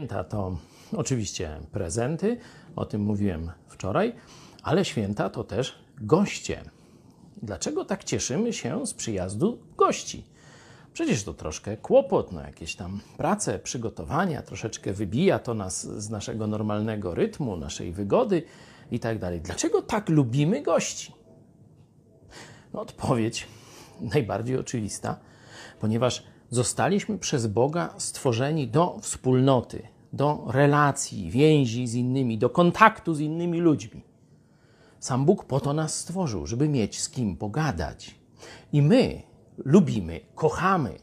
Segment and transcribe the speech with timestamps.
[0.00, 0.56] Święta to
[0.92, 2.38] oczywiście prezenty,
[2.76, 4.12] o tym mówiłem wczoraj,
[4.62, 6.62] ale święta to też goście.
[7.42, 10.24] Dlaczego tak cieszymy się z przyjazdu gości?
[10.92, 16.46] Przecież to troszkę kłopot, no jakieś tam prace, przygotowania, troszeczkę wybija to nas z naszego
[16.46, 18.42] normalnego rytmu, naszej wygody
[18.90, 19.40] i tak dalej.
[19.40, 21.12] Dlaczego tak lubimy gości?
[22.72, 23.46] No, odpowiedź
[24.14, 25.16] najbardziej oczywista,
[25.80, 33.20] ponieważ zostaliśmy przez Boga stworzeni do wspólnoty, do relacji, więzi z innymi, do kontaktu z
[33.20, 34.04] innymi ludźmi.
[35.00, 38.14] Sam Bóg po to nas stworzył, żeby mieć z kim pogadać.
[38.72, 39.22] I my
[39.64, 40.98] lubimy, kochamy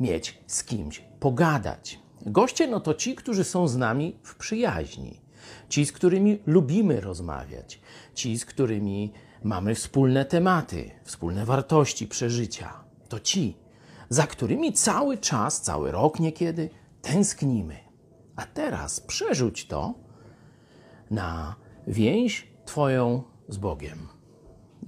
[0.00, 1.98] mieć z kimś pogadać.
[2.26, 5.20] Goście no to ci, którzy są z nami w przyjaźni,
[5.68, 7.80] ci, z którymi lubimy rozmawiać,
[8.14, 12.84] ci, z którymi mamy wspólne tematy, wspólne wartości, przeżycia.
[13.08, 13.56] To ci,
[14.08, 16.70] za którymi cały czas, cały rok niekiedy
[17.02, 17.76] tęsknimy.
[18.36, 19.94] A teraz przerzuć to
[21.10, 24.08] na więź Twoją z Bogiem.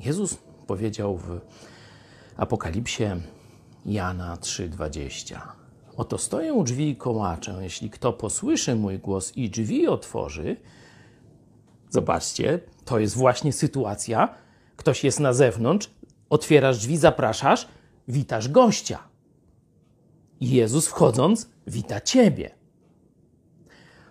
[0.01, 1.41] Jezus powiedział w
[2.37, 3.05] Apokalipsie
[3.87, 5.41] Jana 3:20.
[5.97, 7.59] Oto stoję u drzwi i kołaczę.
[7.61, 10.57] Jeśli kto posłyszy mój głos i drzwi otworzy,
[11.91, 14.35] zobaczcie, to jest właśnie sytuacja.
[14.77, 15.91] Ktoś jest na zewnątrz,
[16.31, 17.69] otwierasz drzwi, zapraszasz,
[18.09, 18.99] witasz gościa.
[20.41, 22.51] Jezus wchodząc, wita ciebie.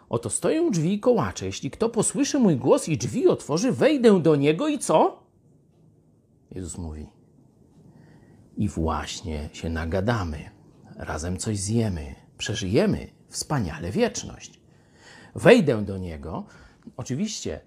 [0.10, 1.46] Oto stoję u drzwi i kołaczę.
[1.46, 5.24] Jeśli kto posłyszy mój głos i drzwi otworzy, wejdę do niego i co?
[6.52, 7.08] Jezus mówi.
[8.58, 10.50] I właśnie się nagadamy,
[10.96, 14.60] razem coś zjemy, przeżyjemy wspaniale wieczność.
[15.36, 16.46] Wejdę do niego,
[16.98, 17.60] oczywiście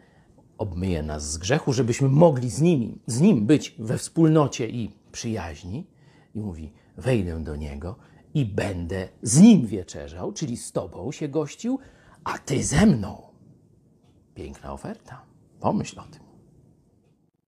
[0.59, 5.87] obmyje nas z grzechu, żebyśmy mogli z, nimi, z nim być we wspólnocie i przyjaźni.
[6.34, 7.97] I mówi: Wejdę do niego
[8.34, 11.79] i będę z nim wieczerzał, czyli z tobą się gościł,
[12.25, 13.23] a ty ze mną.
[14.35, 15.23] Piękna oferta.
[15.61, 16.28] Pomyśl o tym.